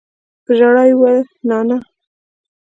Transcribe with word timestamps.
په 0.43 0.51
ژړا 0.57 0.83
يې 0.89 0.95
وويل 0.97 1.27
نانىه. 1.47 1.77